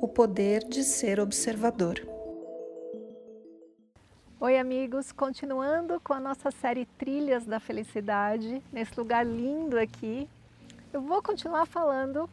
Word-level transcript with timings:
o 0.00 0.08
poder 0.08 0.64
de 0.64 0.82
ser 0.82 1.20
observador. 1.20 2.00
Oi, 4.40 4.58
amigos, 4.58 5.12
continuando 5.12 6.00
com 6.00 6.14
a 6.14 6.20
nossa 6.20 6.50
série 6.50 6.86
Trilhas 6.86 7.44
da 7.44 7.60
Felicidade, 7.60 8.62
nesse 8.72 8.98
lugar 8.98 9.26
lindo 9.26 9.78
aqui, 9.78 10.26
eu 10.90 11.02
vou 11.02 11.22
continuar 11.22 11.66
falando, 11.66 12.30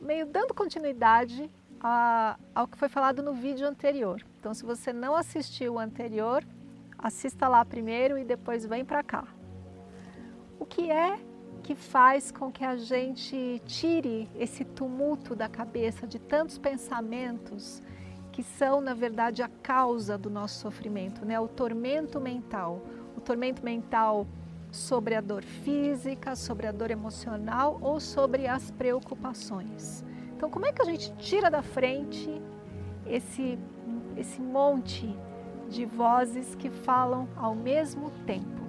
meio 0.00 0.26
dando 0.26 0.54
continuidade 0.54 1.50
a, 1.80 2.38
ao 2.54 2.68
que 2.68 2.78
foi 2.78 2.88
falado 2.88 3.20
no 3.20 3.32
vídeo 3.32 3.66
anterior. 3.66 4.24
Então, 4.38 4.54
se 4.54 4.64
você 4.64 4.92
não 4.92 5.16
assistiu 5.16 5.74
o 5.74 5.78
anterior, 5.80 6.44
assista 6.96 7.48
lá 7.48 7.64
primeiro 7.64 8.16
e 8.16 8.24
depois 8.24 8.64
vem 8.64 8.84
para 8.84 9.02
cá. 9.02 9.26
O 10.60 10.64
que 10.64 10.88
é 10.88 11.18
que 11.66 11.74
faz 11.74 12.30
com 12.30 12.50
que 12.52 12.64
a 12.64 12.76
gente 12.76 13.60
tire 13.66 14.28
esse 14.38 14.64
tumulto 14.64 15.34
da 15.34 15.48
cabeça 15.48 16.06
de 16.06 16.16
tantos 16.16 16.56
pensamentos 16.58 17.82
que 18.30 18.44
são, 18.44 18.80
na 18.80 18.94
verdade, 18.94 19.42
a 19.42 19.48
causa 19.48 20.16
do 20.16 20.30
nosso 20.30 20.60
sofrimento, 20.60 21.26
né? 21.26 21.40
O 21.40 21.48
tormento 21.48 22.20
mental. 22.20 22.80
O 23.16 23.20
tormento 23.20 23.64
mental 23.64 24.28
sobre 24.70 25.16
a 25.16 25.20
dor 25.20 25.42
física, 25.42 26.36
sobre 26.36 26.68
a 26.68 26.72
dor 26.72 26.92
emocional 26.92 27.78
ou 27.82 27.98
sobre 27.98 28.46
as 28.46 28.70
preocupações. 28.70 30.04
Então, 30.36 30.48
como 30.48 30.66
é 30.66 30.72
que 30.72 30.82
a 30.82 30.84
gente 30.84 31.12
tira 31.16 31.50
da 31.50 31.62
frente 31.62 32.40
esse, 33.04 33.58
esse 34.16 34.40
monte 34.40 35.18
de 35.68 35.84
vozes 35.84 36.54
que 36.54 36.70
falam 36.70 37.28
ao 37.34 37.56
mesmo 37.56 38.12
tempo? 38.24 38.62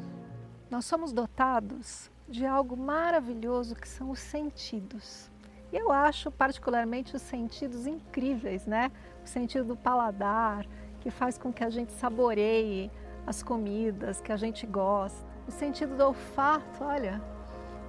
Nós 0.67 0.85
somos 0.85 1.13
dotados 1.13 2.09
de 2.27 2.45
algo 2.45 2.75
maravilhoso 2.75 3.75
que 3.75 3.87
são 3.87 4.09
os 4.09 4.19
sentidos. 4.19 5.31
E 5.71 5.75
eu 5.75 5.91
acho 5.91 6.31
particularmente 6.31 7.15
os 7.15 7.21
sentidos 7.21 7.87
incríveis, 7.87 8.65
né? 8.65 8.91
O 9.23 9.27
sentido 9.27 9.65
do 9.65 9.75
paladar, 9.75 10.65
que 11.01 11.09
faz 11.09 11.37
com 11.37 11.51
que 11.51 11.63
a 11.63 11.69
gente 11.69 11.91
saboreie 11.93 12.91
as 13.25 13.43
comidas 13.43 14.21
que 14.21 14.31
a 14.31 14.37
gente 14.37 14.65
gosta. 14.65 15.25
O 15.47 15.51
sentido 15.51 15.95
do 15.95 16.05
olfato, 16.05 16.83
olha, 16.83 17.21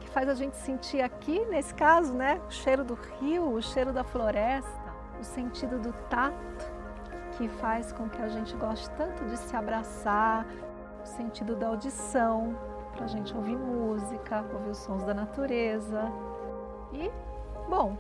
que 0.01 0.09
faz 0.09 0.29
a 0.29 0.35
gente 0.35 0.57
sentir 0.57 1.01
aqui, 1.01 1.45
nesse 1.47 1.75
caso, 1.75 2.13
né? 2.15 2.41
O 2.49 2.51
cheiro 2.51 2.85
do 2.85 2.95
rio, 2.95 3.53
o 3.53 3.63
cheiro 3.63 3.93
da 3.93 4.03
floresta. 4.03 4.89
O 5.21 5.25
sentido 5.25 5.79
do 5.81 5.93
tato, 6.09 6.71
que 7.37 7.49
faz 7.49 7.93
com 7.93 8.09
que 8.09 8.23
a 8.23 8.29
gente 8.29 8.55
goste 8.57 8.89
tanto 8.91 9.25
de 9.25 9.37
se 9.37 9.55
abraçar. 9.55 10.47
O 11.03 11.07
sentido 11.07 11.57
da 11.57 11.69
audição, 11.69 12.57
para 12.99 13.05
a 13.05 13.09
gente 13.09 13.33
ouvir 13.35 13.57
música, 13.57 14.45
ouvir 14.53 14.71
os 14.71 14.79
sons 14.79 15.05
da 15.05 15.15
natureza. 15.15 16.13
E, 16.93 17.09
bom, 17.69 17.97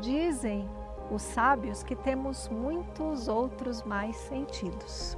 dizem 0.00 0.68
os 1.12 1.22
sábios 1.22 1.84
que 1.84 1.94
temos 1.94 2.48
muitos 2.48 3.28
outros 3.28 3.84
mais 3.84 4.16
sentidos. 4.16 5.16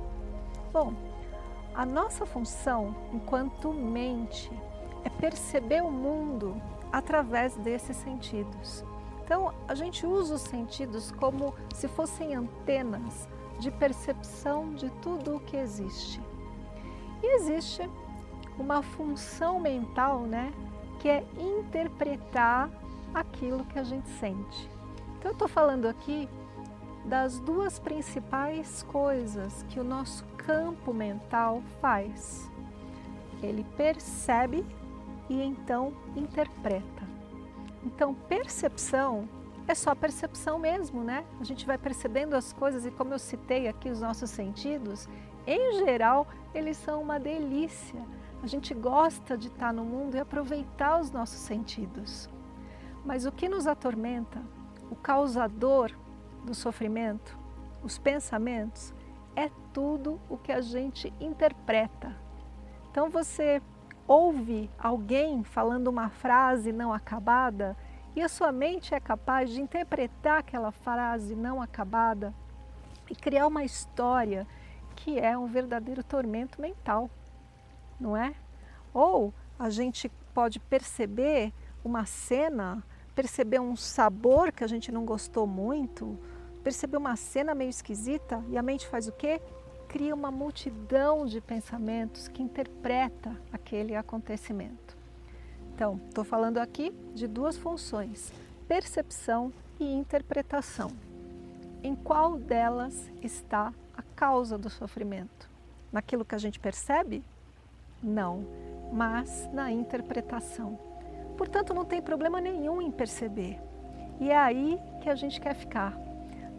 Bom, 0.70 0.92
a 1.74 1.86
nossa 1.86 2.26
função 2.26 2.94
enquanto 3.14 3.72
mente 3.72 4.52
é 5.04 5.08
perceber 5.08 5.82
o 5.82 5.90
mundo 5.90 6.60
através 6.92 7.56
desses 7.56 7.96
sentidos. 7.96 8.84
Então, 9.24 9.54
a 9.66 9.74
gente 9.74 10.06
usa 10.06 10.34
os 10.34 10.42
sentidos 10.42 11.10
como 11.12 11.54
se 11.72 11.88
fossem 11.88 12.34
antenas 12.34 13.26
de 13.58 13.70
percepção 13.70 14.74
de 14.74 14.90
tudo 15.00 15.36
o 15.36 15.40
que 15.40 15.56
existe. 15.56 16.20
E 17.22 17.36
existe 17.36 17.88
uma 18.58 18.82
função 18.82 19.60
mental, 19.60 20.20
né, 20.20 20.52
que 21.00 21.08
é 21.08 21.24
interpretar 21.38 22.70
aquilo 23.12 23.64
que 23.64 23.78
a 23.78 23.84
gente 23.84 24.08
sente. 24.08 24.70
Então 25.18 25.30
eu 25.30 25.32
estou 25.32 25.48
falando 25.48 25.86
aqui 25.86 26.28
das 27.04 27.38
duas 27.38 27.78
principais 27.78 28.82
coisas 28.84 29.64
que 29.68 29.78
o 29.78 29.84
nosso 29.84 30.24
campo 30.36 30.92
mental 30.92 31.62
faz. 31.80 32.50
Ele 33.42 33.64
percebe 33.76 34.64
e 35.28 35.42
então 35.42 35.92
interpreta. 36.16 37.04
Então, 37.84 38.14
percepção 38.14 39.28
é 39.66 39.74
só 39.74 39.94
percepção 39.94 40.58
mesmo, 40.58 41.02
né? 41.02 41.24
A 41.40 41.44
gente 41.44 41.66
vai 41.66 41.78
percebendo 41.78 42.34
as 42.34 42.52
coisas 42.52 42.84
e 42.86 42.90
como 42.90 43.12
eu 43.12 43.18
citei 43.18 43.68
aqui 43.68 43.88
os 43.88 44.00
nossos 44.00 44.30
sentidos, 44.30 45.08
em 45.46 45.84
geral, 45.84 46.26
eles 46.54 46.76
são 46.76 47.02
uma 47.02 47.18
delícia. 47.18 48.00
A 48.44 48.46
gente 48.46 48.74
gosta 48.74 49.38
de 49.38 49.48
estar 49.48 49.72
no 49.72 49.82
mundo 49.82 50.16
e 50.16 50.20
aproveitar 50.20 51.00
os 51.00 51.10
nossos 51.10 51.38
sentidos. 51.38 52.28
Mas 53.02 53.24
o 53.24 53.32
que 53.32 53.48
nos 53.48 53.66
atormenta, 53.66 54.38
o 54.90 54.94
causador 54.94 55.90
do 56.44 56.54
sofrimento, 56.54 57.38
os 57.82 57.96
pensamentos, 57.96 58.92
é 59.34 59.50
tudo 59.72 60.20
o 60.28 60.36
que 60.36 60.52
a 60.52 60.60
gente 60.60 61.10
interpreta. 61.18 62.14
Então 62.90 63.08
você 63.08 63.62
ouve 64.06 64.68
alguém 64.78 65.42
falando 65.42 65.88
uma 65.88 66.10
frase 66.10 66.70
não 66.70 66.92
acabada 66.92 67.74
e 68.14 68.20
a 68.20 68.28
sua 68.28 68.52
mente 68.52 68.94
é 68.94 69.00
capaz 69.00 69.48
de 69.48 69.62
interpretar 69.62 70.40
aquela 70.40 70.70
frase 70.70 71.34
não 71.34 71.62
acabada 71.62 72.34
e 73.10 73.16
criar 73.16 73.46
uma 73.46 73.64
história 73.64 74.46
que 74.94 75.18
é 75.18 75.34
um 75.34 75.46
verdadeiro 75.46 76.04
tormento 76.04 76.60
mental 76.60 77.08
não 78.00 78.16
é? 78.16 78.34
Ou 78.92 79.32
a 79.58 79.70
gente 79.70 80.10
pode 80.32 80.58
perceber 80.58 81.52
uma 81.84 82.04
cena, 82.06 82.82
perceber 83.14 83.60
um 83.60 83.76
sabor 83.76 84.50
que 84.50 84.64
a 84.64 84.66
gente 84.66 84.90
não 84.90 85.04
gostou 85.04 85.46
muito, 85.46 86.18
perceber 86.62 86.96
uma 86.96 87.16
cena 87.16 87.54
meio 87.54 87.70
esquisita 87.70 88.42
e 88.48 88.56
a 88.56 88.62
mente 88.62 88.88
faz 88.88 89.06
o 89.06 89.12
quê? 89.12 89.40
Cria 89.88 90.14
uma 90.14 90.30
multidão 90.30 91.26
de 91.26 91.40
pensamentos 91.40 92.26
que 92.26 92.42
interpreta 92.42 93.36
aquele 93.52 93.94
acontecimento. 93.94 94.96
Então, 95.74 96.00
estou 96.08 96.24
falando 96.24 96.58
aqui 96.58 96.92
de 97.14 97.26
duas 97.26 97.56
funções: 97.56 98.32
percepção 98.66 99.52
e 99.78 99.84
interpretação. 99.84 100.90
Em 101.82 101.94
qual 101.94 102.36
delas 102.38 103.10
está 103.22 103.72
a 103.96 104.02
causa 104.16 104.56
do 104.56 104.70
sofrimento? 104.70 105.50
Naquilo 105.92 106.24
que 106.24 106.34
a 106.34 106.38
gente 106.38 106.58
percebe 106.58 107.22
não, 108.04 108.46
mas 108.92 109.48
na 109.52 109.72
interpretação. 109.72 110.78
Portanto, 111.36 111.74
não 111.74 111.84
tem 111.84 112.00
problema 112.00 112.40
nenhum 112.40 112.80
em 112.80 112.90
perceber. 112.90 113.60
E 114.20 114.30
é 114.30 114.38
aí 114.38 114.78
que 115.00 115.08
a 115.08 115.14
gente 115.14 115.40
quer 115.40 115.54
ficar, 115.54 115.98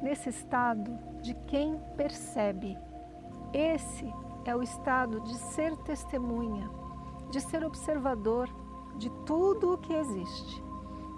nesse 0.02 0.30
estado 0.30 0.98
de 1.22 1.34
quem 1.48 1.80
percebe. 1.96 2.78
Esse 3.54 4.12
é 4.44 4.56
o 4.56 4.62
estado 4.62 5.22
de 5.22 5.36
ser 5.36 5.76
testemunha, 5.78 6.70
de 7.32 7.40
ser 7.40 7.64
observador 7.64 8.50
de 8.98 9.10
tudo 9.26 9.74
o 9.74 9.78
que 9.78 9.94
existe. 9.94 10.64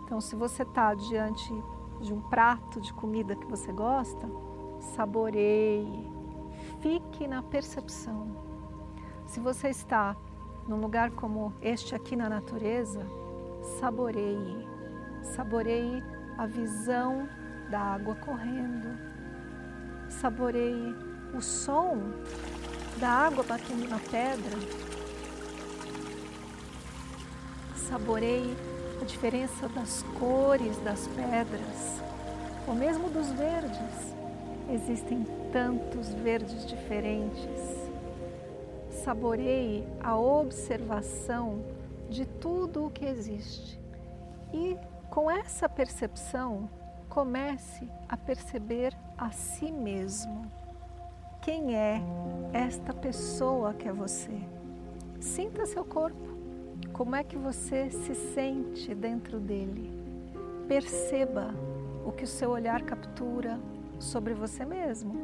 Então, 0.04 0.22
se 0.22 0.36
você 0.36 0.64
está 0.64 0.94
diante 0.94 1.52
de 2.00 2.14
um 2.14 2.22
prato 2.22 2.80
de 2.80 2.94
comida 2.94 3.36
que 3.36 3.48
você 3.48 3.72
gosta, 3.72 4.30
saboreie, 4.80 6.10
fique 6.80 7.28
na 7.28 7.42
percepção 7.42 8.47
se 9.28 9.40
você 9.42 9.70
está 9.70 10.16
num 10.68 10.80
lugar 10.80 11.12
como 11.12 11.54
este 11.62 11.94
aqui 11.94 12.16
na 12.16 12.30
natureza, 12.30 13.02
saboreie, 13.80 14.68
saboreie 15.22 16.04
a 16.38 16.46
visão 16.46 17.28
da 17.70 17.80
água 17.80 18.16
correndo, 18.16 18.98
saboreie 20.10 20.96
o 21.36 21.42
som 21.42 21.98
da 23.00 23.10
água 23.10 23.44
batendo 23.44 23.88
na 23.90 24.00
pedra, 24.00 24.58
saboreie 27.76 28.56
a 29.02 29.06
diferença 29.06 29.68
das 29.70 30.04
cores 30.18 30.78
das 30.78 31.08
pedras, 31.08 32.02
ou 32.66 32.74
mesmo 32.74 33.10
dos 33.10 33.30
verdes. 33.32 34.16
Existem 34.70 35.26
tantos 35.52 36.14
verdes 36.14 36.66
diferentes 36.66 37.77
saboreie 39.08 39.88
a 40.02 40.18
observação 40.20 41.64
de 42.10 42.26
tudo 42.26 42.86
o 42.86 42.90
que 42.90 43.06
existe. 43.06 43.80
E 44.54 44.78
com 45.10 45.32
essa 45.32 45.70
percepção, 45.70 46.70
comece 47.08 47.88
a 48.10 48.18
perceber 48.18 48.94
a 49.18 49.32
si 49.32 49.72
mesmo. 49.72 50.52
Quem 51.42 51.74
é 51.74 52.02
esta 52.52 52.94
pessoa 52.94 53.74
que 53.74 53.88
é 53.88 53.94
você? 53.94 54.42
Sinta 55.22 55.66
seu 55.66 55.86
corpo. 55.86 56.28
Como 56.92 57.16
é 57.16 57.24
que 57.24 57.38
você 57.38 57.90
se 57.90 58.14
sente 58.14 58.94
dentro 58.94 59.40
dele? 59.40 59.90
Perceba 60.68 61.56
o 62.06 62.12
que 62.12 62.26
o 62.26 62.28
seu 62.28 62.50
olhar 62.50 62.82
captura 62.82 63.58
sobre 64.00 64.34
você 64.34 64.66
mesmo, 64.66 65.16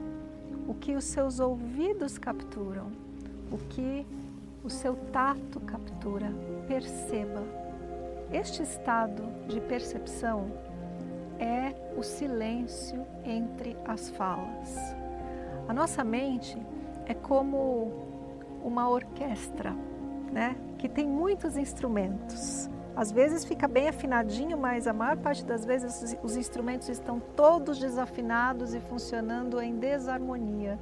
o 0.70 0.74
que 0.74 0.96
os 0.96 1.04
seus 1.04 1.42
ouvidos 1.42 2.18
capturam, 2.18 3.04
o 3.54 3.58
que 3.70 4.06
o 4.64 4.70
seu 4.70 4.96
tato 5.12 5.60
captura. 5.60 6.32
Perceba. 6.68 7.44
Este 8.32 8.64
estado 8.64 9.24
de 9.48 9.62
percepção 9.62 10.52
é 11.40 11.76
o 11.96 12.02
silêncio 12.02 13.06
entre 13.24 13.78
as 13.86 14.10
falas. 14.10 14.76
A 15.68 15.74
nossa 15.74 16.04
mente 16.04 16.58
é 17.06 17.14
como 17.14 17.92
uma 18.64 18.90
orquestra, 18.90 19.76
né? 20.32 20.56
Que 20.80 20.90
tem 20.90 21.08
muitos 21.08 21.56
instrumentos. 21.56 22.70
Às 22.96 23.12
vezes 23.12 23.46
fica 23.46 23.68
bem 23.68 23.88
afinadinho, 23.88 24.58
mas 24.58 24.88
a 24.88 24.94
maior 24.94 25.18
parte 25.18 25.44
das 25.46 25.66
vezes 25.66 26.18
os 26.24 26.36
instrumentos 26.36 26.90
estão 26.90 27.20
todos 27.36 27.80
desafinados 27.80 28.74
e 28.74 28.80
funcionando 28.80 29.62
em 29.62 29.78
desarmonia. 29.78 30.80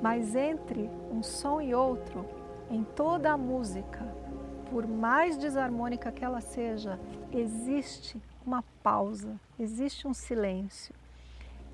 Mas 0.00 0.34
entre 0.34 0.90
um 1.10 1.22
som 1.22 1.60
e 1.60 1.74
outro, 1.74 2.24
em 2.70 2.84
toda 2.84 3.32
a 3.32 3.36
música, 3.36 4.06
por 4.70 4.86
mais 4.86 5.36
desarmônica 5.36 6.12
que 6.12 6.24
ela 6.24 6.40
seja, 6.40 6.98
existe 7.32 8.20
uma 8.46 8.62
pausa, 8.82 9.38
existe 9.58 10.06
um 10.06 10.14
silêncio. 10.14 10.94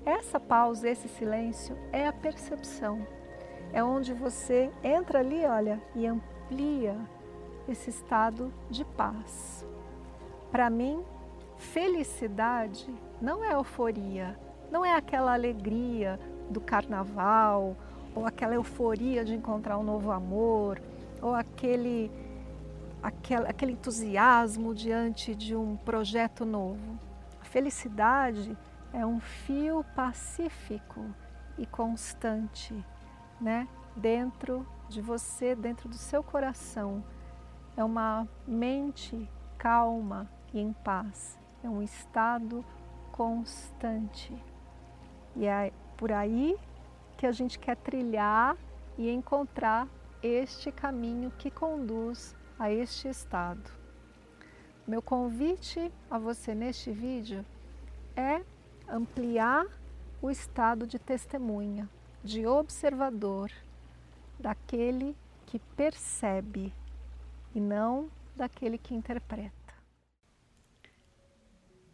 Essa 0.05 0.39
pausa, 0.39 0.89
esse 0.89 1.07
silêncio 1.07 1.77
é 1.91 2.07
a 2.07 2.13
percepção. 2.13 3.05
É 3.71 3.83
onde 3.83 4.13
você 4.13 4.71
entra 4.83 5.19
ali, 5.19 5.45
olha, 5.45 5.81
e 5.95 6.05
amplia 6.05 6.97
esse 7.67 7.89
estado 7.89 8.53
de 8.69 8.83
paz. 8.85 9.65
Para 10.51 10.69
mim, 10.69 11.03
felicidade 11.57 12.93
não 13.21 13.43
é 13.43 13.53
euforia, 13.53 14.39
não 14.71 14.85
é 14.85 14.95
aquela 14.95 15.33
alegria 15.33 16.19
do 16.49 16.61
carnaval, 16.61 17.75
ou 18.17 18.25
aquela 18.25 18.55
euforia 18.55 19.23
de 19.23 19.35
encontrar 19.35 19.77
um 19.77 19.83
novo 19.83 20.11
amor, 20.11 20.81
ou 21.21 21.35
aquele 21.35 22.11
aquele, 23.01 23.47
aquele 23.47 23.71
entusiasmo 23.73 24.73
diante 24.73 25.35
de 25.35 25.55
um 25.55 25.77
projeto 25.77 26.43
novo. 26.43 26.97
A 27.39 27.45
felicidade 27.45 28.57
é 28.91 29.05
um 29.05 29.19
fio 29.19 29.85
pacífico 29.95 31.05
e 31.59 31.65
constante, 31.67 32.73
né? 33.39 33.67
Dentro 33.95 34.65
de 34.89 34.99
você, 34.99 35.55
dentro 35.55 35.87
do 35.87 35.95
seu 35.95 36.23
coração. 36.23 37.03
É 37.75 37.83
uma 37.83 38.27
mente 38.47 39.29
calma 39.59 40.27
e 40.51 40.59
em 40.59 40.73
paz. 40.73 41.37
É 41.63 41.69
um 41.69 41.83
estado 41.83 42.65
constante. 43.11 44.35
E 45.35 45.45
é 45.45 45.71
por 45.95 46.11
aí 46.11 46.57
que 47.17 47.25
a 47.25 47.31
gente 47.31 47.57
quer 47.57 47.75
trilhar 47.75 48.55
e 48.97 49.09
encontrar 49.09 49.87
este 50.21 50.71
caminho 50.71 51.31
que 51.37 51.49
conduz 51.49 52.35
a 52.59 52.71
este 52.71 53.07
estado. 53.07 53.71
Meu 54.87 55.01
convite 55.01 55.91
a 56.09 56.17
você 56.17 56.55
neste 56.55 56.91
vídeo 56.91 57.45
é 58.15 58.41
ampliar 58.87 59.65
o 60.21 60.29
estado 60.31 60.87
de 60.87 60.97
testemunha, 60.97 61.89
de 62.23 62.47
observador, 62.47 63.51
daquele 64.39 65.15
que 65.45 65.59
percebe 65.75 66.73
e 67.53 67.59
não 67.59 68.09
daquele 68.35 68.77
que 68.77 68.93
interpreta. 68.93 69.51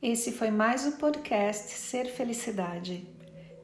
Esse 0.02 0.34
foi 0.34 0.52
mais 0.52 0.86
o 0.86 0.98
podcast 0.98 1.72
Ser 1.72 2.06
Felicidade. 2.08 3.08